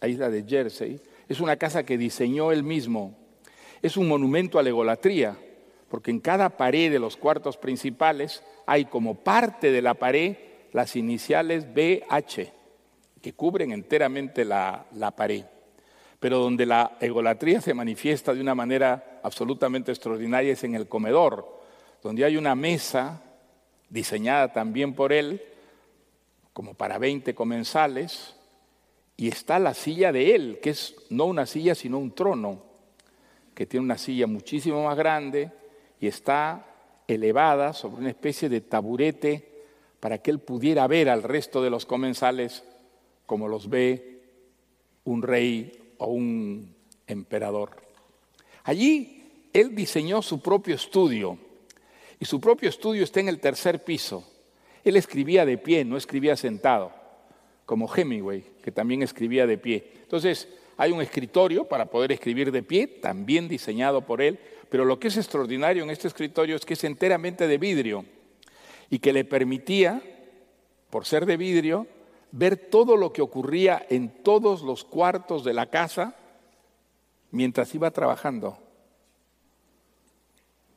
[0.00, 3.16] la isla de Jersey, es una casa que diseñó él mismo.
[3.82, 5.36] Es un monumento a la egolatría,
[5.88, 10.36] porque en cada pared de los cuartos principales hay como parte de la pared
[10.72, 12.52] las iniciales BH,
[13.20, 15.44] que cubren enteramente la, la pared.
[16.20, 21.60] Pero donde la egolatría se manifiesta de una manera absolutamente extraordinaria es en el comedor,
[22.02, 23.22] donde hay una mesa
[23.88, 25.42] diseñada también por él,
[26.52, 28.36] como para 20 comensales,
[29.16, 32.62] y está la silla de él, que es no una silla, sino un trono,
[33.54, 35.52] que tiene una silla muchísimo más grande
[36.00, 36.66] y está
[37.06, 39.64] elevada sobre una especie de taburete
[40.00, 42.64] para que él pudiera ver al resto de los comensales
[43.26, 44.22] como los ve
[45.04, 46.74] un rey o un
[47.06, 47.82] emperador.
[48.64, 51.38] Allí él diseñó su propio estudio
[52.18, 54.24] y su propio estudio está en el tercer piso.
[54.84, 56.92] Él escribía de pie, no escribía sentado,
[57.66, 59.90] como Hemingway, que también escribía de pie.
[60.02, 64.38] Entonces, hay un escritorio para poder escribir de pie, también diseñado por él,
[64.70, 68.04] pero lo que es extraordinario en este escritorio es que es enteramente de vidrio
[68.88, 70.02] y que le permitía,
[70.88, 71.86] por ser de vidrio,
[72.32, 76.16] ver todo lo que ocurría en todos los cuartos de la casa
[77.30, 78.58] mientras iba trabajando.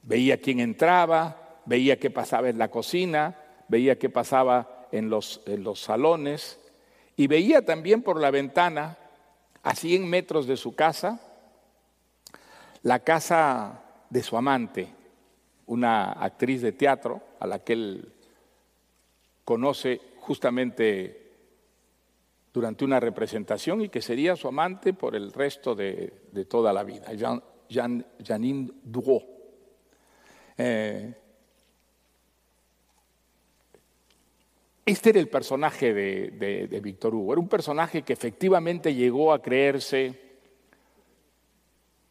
[0.02, 5.64] Veía quién entraba, veía qué pasaba en la cocina, veía qué pasaba en los, en
[5.64, 6.60] los salones
[7.16, 8.98] y veía también por la ventana,
[9.62, 11.20] a 100 metros de su casa,
[12.82, 14.90] la casa de su amante,
[15.68, 18.14] una actriz de teatro a la que él
[19.46, 21.24] conoce justamente
[22.54, 26.14] durante una representación y que sería su amante por el resto de,
[26.50, 27.12] toda la vida,
[27.70, 29.24] Janine Drouot.
[30.58, 31.14] Eh,
[34.86, 39.42] este era el personaje de, de, Víctor Hugo, era un personaje que efectivamente llegó a
[39.42, 40.20] creerse,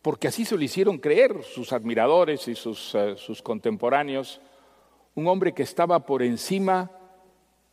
[0.00, 4.40] porque así se lo hicieron creer sus admiradores y sus, eh, sus contemporáneos,
[5.14, 6.90] un hombre que estaba por encima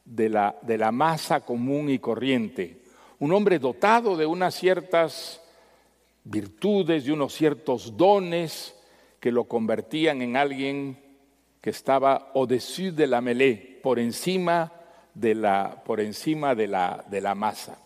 [0.04, 2.82] de la, de la masa común y corriente,
[3.20, 5.41] un hombre dotado de unas ciertas
[6.26, 8.76] virtudes, de unos ciertos dones,
[9.22, 11.00] que lo convertían en alguien
[11.62, 14.79] que estaba au-dessus de la mêlée, por encima
[15.14, 17.78] de la, por encima de la, de la masa.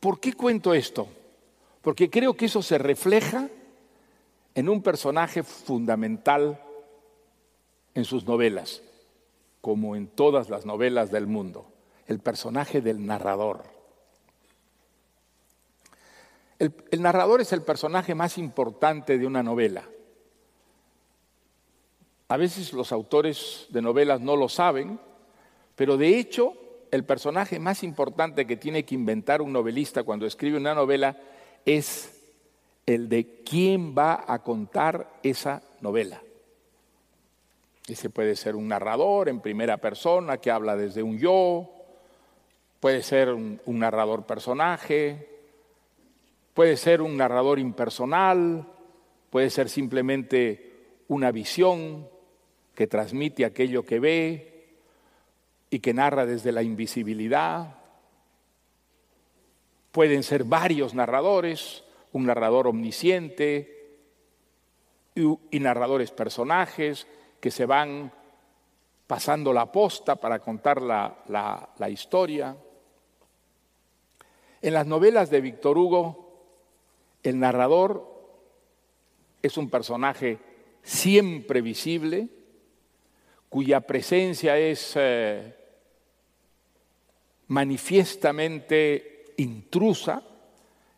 [0.00, 1.08] ¿Por qué cuento esto?
[1.80, 3.48] Porque creo que eso se refleja
[4.54, 6.60] en un personaje fundamental
[7.94, 8.82] en sus novelas,
[9.60, 11.66] como en todas las novelas del mundo,
[12.06, 13.64] el personaje del narrador.
[16.58, 19.82] El, narrador es el personaje más importante de una novela.
[22.32, 24.98] A veces los autores de novelas no lo saben,
[25.76, 26.54] pero de hecho
[26.90, 31.14] el personaje más importante que tiene que inventar un novelista cuando escribe una novela
[31.66, 32.18] es
[32.86, 36.22] el de quién va a contar esa novela.
[37.86, 41.70] Ese puede ser un narrador en primera persona que habla desde un yo,
[42.80, 45.28] puede ser un, un narrador personaje,
[46.54, 48.66] Puede ser un narrador impersonal,
[49.28, 50.70] puede ser simplemente
[51.08, 52.08] una visión
[52.74, 54.76] que transmite aquello que ve
[55.70, 57.76] y que narra desde la invisibilidad.
[59.90, 63.98] Pueden ser varios narradores, un narrador omnisciente
[65.14, 67.06] y, narradores personajes
[67.40, 68.12] que se van
[69.06, 72.56] pasando la posta para contar la, la historia.
[74.62, 76.22] En las novelas de Víctor Hugo
[77.22, 78.10] el narrador
[79.42, 80.38] es un personaje
[80.82, 82.28] siempre visible,
[83.52, 85.54] cuya presencia es eh,
[87.48, 90.22] manifiestamente intrusa,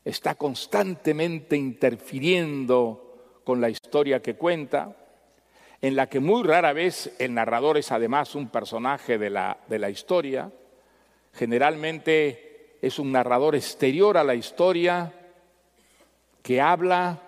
[0.04, 4.96] está constantemente interfiriendo con la historia que cuenta,
[5.82, 9.80] en la que muy rara vez el narrador es además un personaje de la, de
[9.80, 10.52] la historia,
[11.32, 15.12] generalmente es un narrador exterior a la historia,
[16.40, 17.20] que habla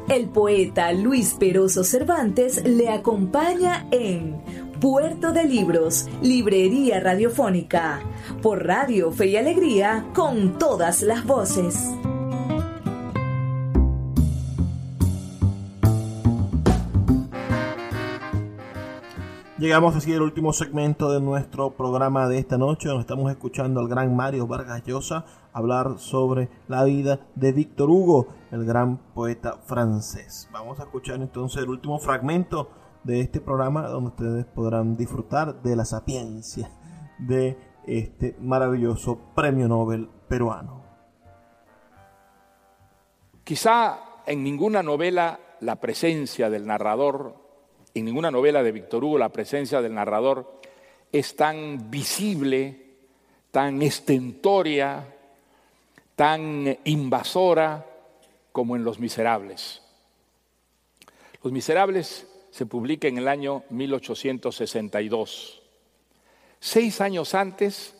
[0.08, 4.42] El poeta Luis Peroso Cervantes le acompaña en
[4.80, 8.00] Puerto de Libros, Librería Radiofónica,
[8.40, 11.92] por Radio Fe y Alegría, con todas las voces.
[19.58, 23.88] Llegamos así al último segmento de nuestro programa de esta noche, donde estamos escuchando al
[23.88, 30.48] gran Mario Vargas Llosa hablar sobre la vida de Víctor Hugo, el gran poeta francés.
[30.50, 32.70] Vamos a escuchar entonces el último fragmento
[33.04, 36.70] de este programa, donde ustedes podrán disfrutar de la sapiencia
[37.18, 40.84] de este maravilloso premio Nobel peruano.
[43.44, 47.40] Quizá en ninguna novela la presencia del narrador
[47.94, 50.60] en ninguna novela de Víctor Hugo la presencia del narrador
[51.12, 52.86] es tan visible,
[53.50, 55.12] tan estentoria,
[56.14, 57.84] tan invasora
[58.52, 59.82] como en Los Miserables.
[61.42, 65.62] Los Miserables se publica en el año 1862.
[66.58, 67.94] Seis años antes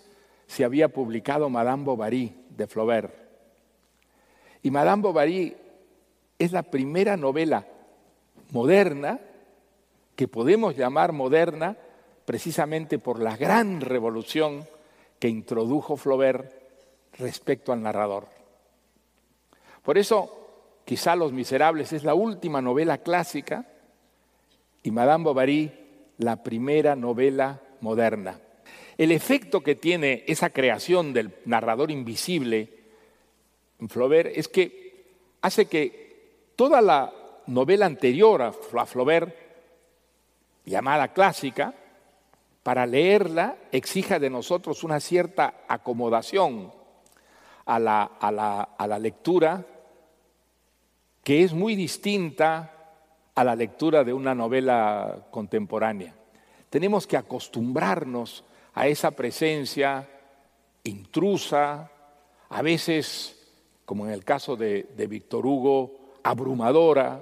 [0.47, 3.15] se había publicado Madame Bovary de Flaubert.
[4.63, 5.57] Y Madame Bovary
[6.39, 7.67] es la primera novela
[8.51, 9.21] moderna
[10.17, 11.77] que podemos llamar moderna
[12.25, 14.67] precisamente por la gran revolución
[15.19, 16.53] que introdujo Flaubert
[17.19, 18.29] respecto al narrador.
[19.83, 23.70] Por eso, quizá Los Miserables es la última novela clásica
[24.83, 25.73] y Madame Bovary
[26.19, 28.41] la primera novela moderna.
[28.99, 32.69] El efecto que tiene esa creación del narrador invisible
[33.79, 35.07] en Flaubert es que
[35.41, 37.13] hace que toda la
[37.47, 39.35] novela anterior a Flaubert
[40.65, 41.75] llamada clásica,
[42.63, 46.73] para leerla exija de nosotros una cierta acomodación
[47.65, 49.65] a la, a la, a la lectura
[51.25, 52.80] que es muy distinta
[53.35, 56.15] a la lectura de una novela contemporánea.
[56.69, 60.09] Tenemos que acostumbrarnos a esa presencia
[60.85, 61.91] intrusa,
[62.49, 63.51] a veces,
[63.85, 67.21] como en el caso de, de Víctor Hugo, abrumadora,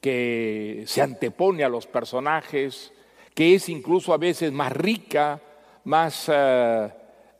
[0.00, 2.92] que se antepone a los personajes,
[3.34, 5.40] que es incluso a veces más rica,
[5.84, 6.88] más eh,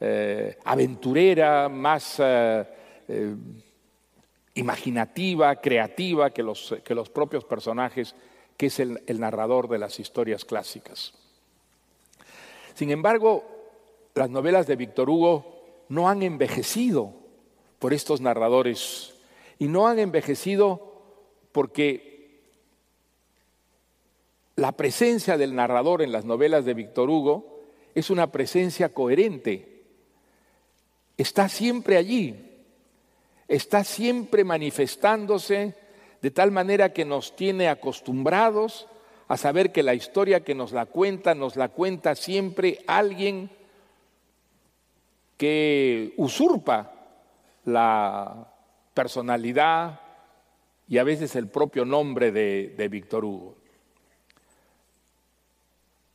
[0.01, 2.64] eh, aventurera, más eh,
[4.57, 8.15] imaginativa, creativa que los, que los, propios personajes,
[8.57, 11.15] que es el, el narrador de las historias clásicas.
[12.75, 13.45] Sin embargo,
[14.15, 17.13] las novelas de Víctor Hugo no han envejecido
[17.79, 19.15] por estos narradores
[19.59, 20.95] y no han envejecido
[21.53, 22.41] porque
[24.57, 27.61] la presencia del narrador en las novelas de Víctor Hugo
[27.95, 29.83] es una presencia coherente.
[31.17, 32.46] Está siempre allí,
[33.49, 35.75] está siempre manifestándose
[36.23, 38.89] de tal manera que nos tiene acostumbrados
[39.29, 43.51] a saber que la historia que nos la cuenta, nos la cuenta siempre alguien
[45.37, 46.93] que usurpa
[47.65, 48.53] la
[48.95, 50.01] personalidad
[50.89, 53.57] y a veces el propio nombre de, Víctor Hugo.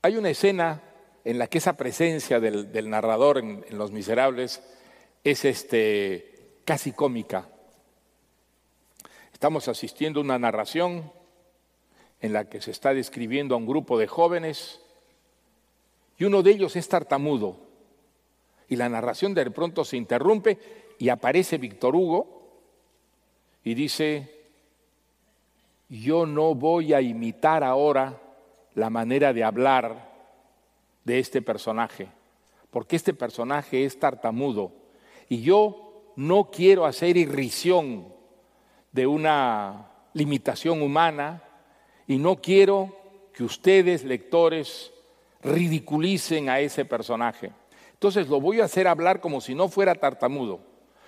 [0.02, 0.82] Hay una escena
[1.24, 4.64] en la que esa presencia del, narrador en, Los Miserables
[5.24, 6.31] es este,
[6.66, 7.48] casi cómica.
[9.34, 11.12] Estamos asistiendo a una narración
[12.20, 14.80] en la que se está describiendo a un grupo de jóvenes
[16.18, 17.58] y uno de ellos es tartamudo.
[18.70, 20.60] Y la narración de pronto se interrumpe
[21.00, 22.42] y aparece Víctor Hugo
[23.64, 24.32] y dice,
[25.90, 28.22] yo no voy a imitar ahora
[28.76, 30.10] la manera de hablar
[31.04, 32.08] de este personaje,
[32.70, 34.72] porque este personaje es tartamudo
[35.28, 38.08] y yo no quiero hacer irrisión
[38.92, 41.42] de una limitación humana
[42.08, 42.96] y no quiero
[43.34, 44.92] que ustedes, lectores,
[45.42, 47.52] ridiculicen a ese personaje.
[47.94, 50.60] Entonces lo voy a hacer hablar como si no fuera tartamudo,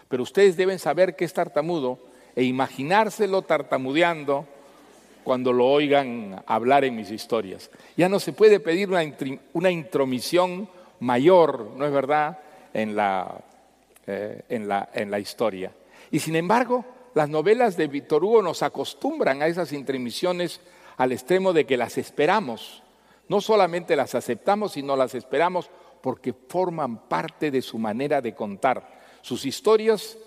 [0.08, 2.00] pero ustedes deben saber que es tartamudo
[2.36, 4.48] e imaginárselo tartamudeando
[5.24, 7.72] cuando lo oigan hablar en mis historias.
[7.98, 12.40] Ya no se puede pedir una, intromisión mayor, ¿no es verdad?,
[12.74, 13.44] en la,
[14.08, 15.72] eh, en, la, en la historia.
[16.12, 20.62] Y sin embargo, las novelas de Víctor Hugo nos acostumbran a esas intromisiones
[20.98, 22.84] al extremo de que las esperamos.
[23.28, 25.70] No solamente las aceptamos, sino las esperamos
[26.02, 29.02] porque forman parte de su manera de contar.
[29.22, 30.18] Sus historias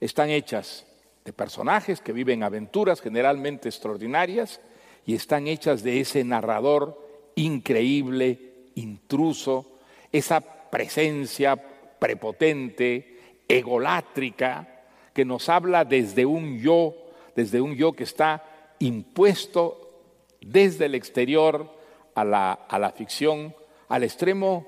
[0.00, 0.84] están hechas
[1.24, 4.60] de personajes que viven aventuras generalmente extraordinarias
[5.06, 7.00] y están hechas de ese narrador
[7.36, 9.78] increíble, intruso,
[10.10, 11.56] esa presencia
[11.98, 13.11] prepotente,
[13.48, 16.94] egolátrica, que nos habla desde un yo,
[17.36, 18.44] desde un yo que está
[18.78, 20.00] impuesto
[20.40, 21.70] desde el exterior
[22.14, 23.54] a la, a la ficción,
[23.88, 24.66] al extremo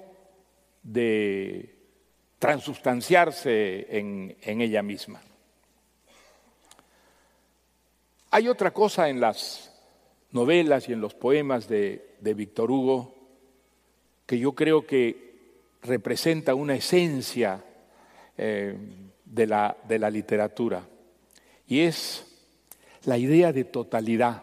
[0.83, 1.75] de
[2.39, 5.21] transustanciarse en, en ella misma.
[8.31, 9.73] Hay otra cosa en las
[10.35, 13.15] novelas y en los poemas de, Víctor Hugo
[14.27, 15.35] que yo creo que
[15.83, 17.65] representa una esencia
[18.37, 18.77] eh,
[19.25, 20.87] de, la, de la literatura
[21.67, 22.27] y es
[23.05, 24.43] la idea de totalidad.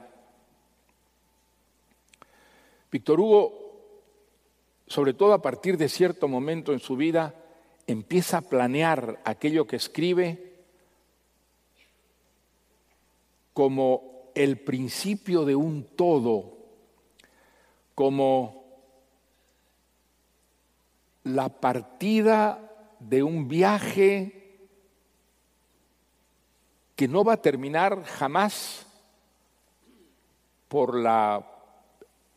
[2.92, 3.62] Víctor Hugo,
[4.88, 7.34] sobre todo a partir de cierto momento en su vida,
[7.88, 10.52] empieza a planear aquello que escribe
[13.54, 16.58] como el principio de un todo,
[17.96, 18.62] como
[21.24, 22.71] la partida
[23.10, 24.60] de un viaje
[26.96, 28.86] que no va a terminar jamás
[30.68, 31.46] por la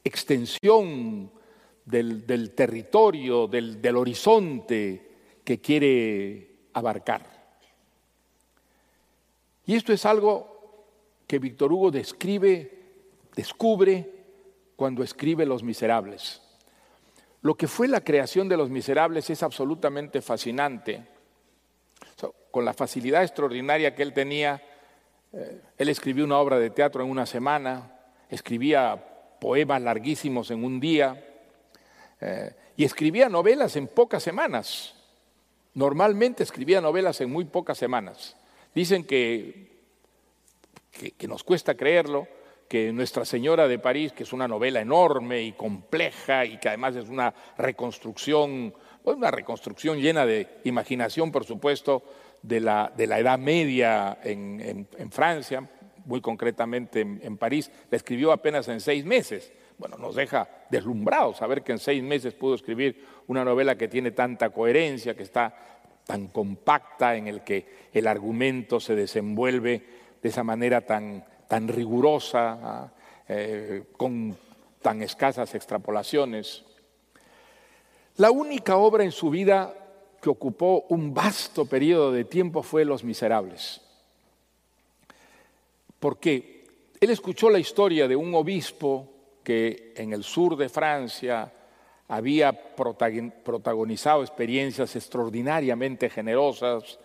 [0.02, 1.30] extensión
[1.84, 5.10] del, territorio, del, del horizonte
[5.44, 7.34] que quiere abarcar.
[9.66, 10.86] Y esto es algo
[11.26, 12.82] que Víctor Hugo describe,
[13.34, 14.10] descubre
[14.76, 16.43] cuando escribe Los Miserables.
[17.44, 21.06] Lo que fue la creación de Los Miserables es absolutamente fascinante.
[22.50, 24.62] con la facilidad extraordinaria que él tenía,
[25.32, 28.96] eh, él escribió una obra de teatro en una semana, escribía
[29.40, 31.22] poemas larguísimos en un día
[32.20, 34.94] eh, y escribía novelas en pocas semanas.
[35.74, 38.36] Normalmente escribía novelas en muy pocas semanas.
[38.72, 39.74] Dicen que
[41.16, 42.28] que, nos cuesta creerlo,
[42.68, 46.96] que Nuestra Señora de París, que es una novela enorme y compleja y que además
[46.96, 52.02] es una reconstrucción, una reconstrucción llena de imaginación, por supuesto,
[52.42, 55.68] de la, de la Edad Media en, Francia,
[56.04, 59.52] muy concretamente en, París, la escribió apenas en seis meses.
[59.78, 64.10] Bueno, nos deja deslumbrados saber que en seis meses pudo escribir una novela que tiene
[64.10, 65.54] tanta coherencia, que está
[66.06, 69.82] tan compacta, en el que el argumento se desenvuelve
[70.22, 72.92] de esa manera tan, tan rigurosa, ¿ah?
[73.28, 74.36] eh, con
[74.82, 76.64] tan escasas extrapolaciones.
[78.16, 79.74] La única obra en su vida
[80.20, 83.80] que ocupó un vasto periodo de tiempo fue Los Miserables.
[85.98, 86.66] Porque
[87.00, 89.08] él escuchó la historia de un obispo
[89.42, 91.52] que en el sur de Francia
[92.08, 96.98] había protagonizado experiencias extraordinariamente generosas,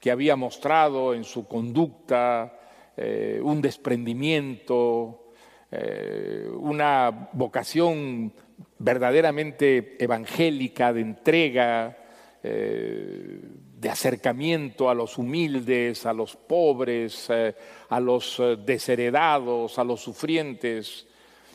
[0.00, 2.57] que había mostrado en su conducta
[3.00, 5.30] eh, un desprendimiento,
[5.70, 8.32] eh, una vocación
[8.76, 11.96] verdaderamente evangélica de entrega,
[12.42, 13.40] eh,
[13.78, 21.06] de acercamiento a los humildes, a los pobres, a los desheredados, a los sufrientes.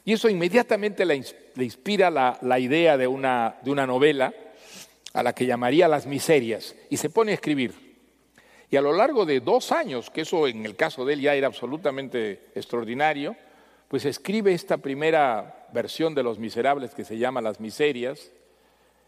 [0.06, 1.22] Y eso inmediatamente le,
[1.58, 4.34] inspira la, la idea de una, de una novela
[5.12, 7.93] a la que llamaría Las Miserias y se pone a escribir.
[8.74, 11.36] Y a lo largo de dos años, que eso en el caso de él ya
[11.36, 13.36] era absolutamente extraordinario,
[13.88, 18.32] pues escribe esta primera versión de Los Miserables que se llama Las Miserias,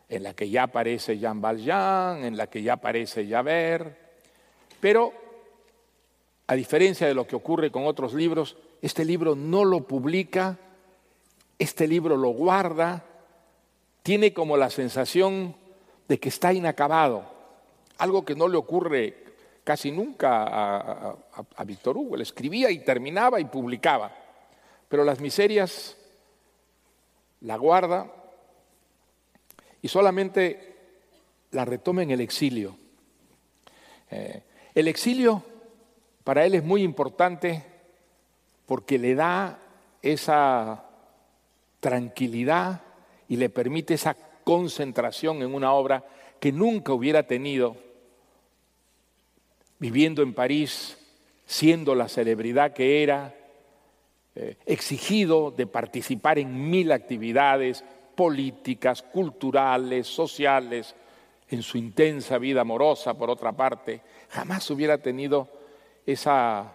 [0.07, 3.97] en la que ya aparece Jean Valjean, en la que ya aparece Javert,
[4.80, 5.13] pero
[6.45, 10.59] a diferencia de lo que ocurre con otros libros, este libro no lo publica,
[11.57, 13.03] este libro lo guarda,
[14.03, 15.55] tiene como la sensación
[16.07, 17.26] de que está inacabado,
[17.97, 19.24] algo que no le ocurre
[19.66, 22.16] casi nunca a, Víctor Hugo.
[22.16, 24.11] Él escribía y terminaba y publicaba.
[24.88, 25.97] Pero las miserias
[27.41, 28.11] la guarda
[29.82, 30.76] y solamente
[31.51, 32.78] la retoma en el exilio.
[34.11, 34.43] Eh,
[34.76, 35.43] el exilio
[36.24, 37.63] para él es muy importante
[38.68, 39.59] porque le da
[40.03, 40.86] esa
[41.80, 42.82] tranquilidad
[43.28, 46.03] y le permite esa concentración en una obra
[46.39, 47.78] que nunca hubiera tenido
[49.80, 50.97] viviendo en París,
[51.45, 53.36] siendo la celebridad que era,
[54.36, 57.84] eh, exigido de participar en mil actividades
[58.15, 60.95] políticas, culturales, sociales,
[61.49, 65.49] en su intensa vida amorosa, por otra parte, jamás hubiera tenido
[66.05, 66.73] esa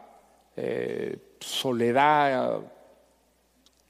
[0.57, 2.61] eh, soledad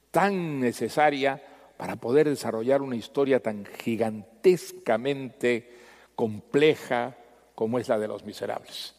[0.09, 1.41] tan necesaria
[1.77, 5.71] para poder desarrollar una historia tan gigantescamente
[6.15, 7.15] compleja
[7.55, 8.95] como es la de los miserables.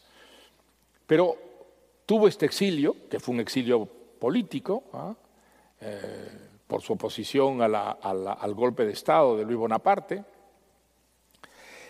[1.12, 1.36] Pero
[2.06, 5.14] tuvo este exilio, que fue un exilio político, ¿ah?
[5.78, 6.30] eh,
[6.66, 10.24] por su oposición al golpe de Estado de Luis Bonaparte,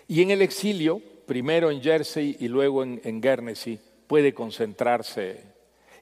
[0.09, 5.45] y en el exilio, primero en Jersey y luego en, Guernsey, puede concentrarse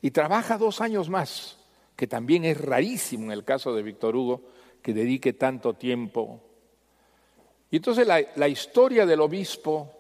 [0.01, 1.59] y trabaja dos años más,
[1.97, 4.41] que también es rarísimo en el caso de Víctor Hugo,
[4.81, 6.41] que dedique tanto tiempo.
[7.71, 9.93] Y entonces la, la historia del obispo,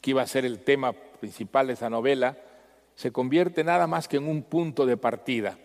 [0.00, 2.38] que iba a ser el tema principal de esa novela,
[2.94, 5.58] se convierte nada más que en un punto de partida.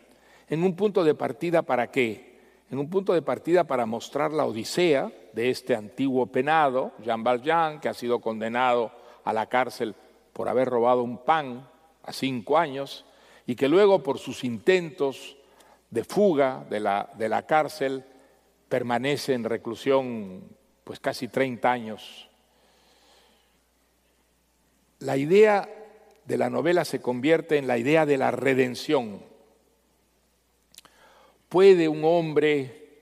[0.49, 2.33] ¿En un punto de partida para qué?
[2.69, 7.79] En un punto de partida para mostrar la odisea de este antiguo penado, Jean Valjean,
[7.79, 8.91] que ha sido condenado
[9.23, 9.95] a la cárcel
[10.31, 11.67] por haber robado un pan
[12.03, 13.05] a cinco años
[13.45, 15.37] y que luego por sus intentos
[15.89, 18.03] de fuga de la, de la cárcel
[18.69, 20.43] permanece en reclusión
[20.83, 22.29] pues casi 30 años.
[25.03, 25.67] La idea
[26.23, 29.21] de la novela se convierte en la idea de la redención.
[31.49, 33.01] ¿Puede un hombre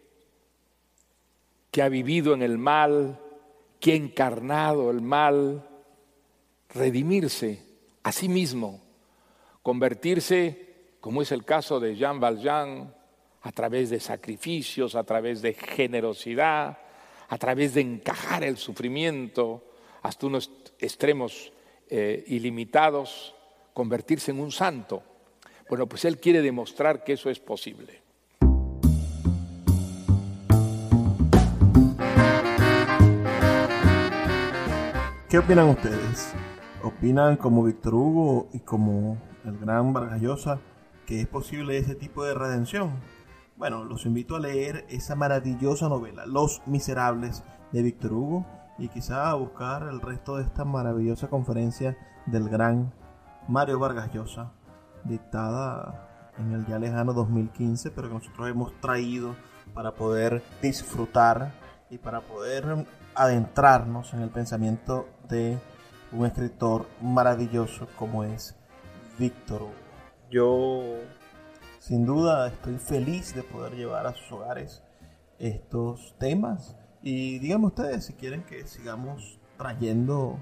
[1.70, 3.20] que ha vivido en el mal,
[3.80, 5.70] que ha encarnado el mal,
[6.70, 7.64] redimirse
[8.02, 8.82] a sí mismo,
[9.62, 12.96] convertirse, como es el caso de Jean Valjean,
[13.44, 16.80] a través de sacrificios, a través de generosidad,
[17.30, 19.64] a través de encajar el sufrimiento
[20.02, 20.50] hasta unos
[20.80, 21.54] extremos
[21.94, 23.36] eh, ilimitados,
[23.74, 25.04] convertirse en un santo.
[25.70, 28.02] Bueno, pues él quiere demostrar que eso es posible.
[35.30, 36.34] ¿Qué opinan ustedes?
[36.82, 40.62] ¿Opinan como Víctor Hugo y como el gran Vargas Llosa
[41.06, 42.92] que es posible ese tipo de redención?
[43.58, 48.46] Bueno, los invito a leer esa maravillosa novela, Los Miserables, de Víctor Hugo,
[48.82, 52.92] y quizá buscar el resto de esta maravillosa conferencia del gran
[53.48, 54.54] Mario Vargas Llosa,
[55.04, 59.36] dictada en el ya lejano 2015, pero que nosotros hemos traído
[59.76, 61.52] para poder disfrutar
[61.92, 65.60] y para poder adentrarnos en el pensamiento de
[66.12, 68.56] un escritor maravilloso como es
[69.20, 69.74] Víctor Hugo.
[70.32, 70.82] Yo
[71.78, 74.82] sin duda estoy feliz de poder llevar a sus hogares
[75.38, 80.40] estos temas y díganme ustedes si quieren que sigamos trayendo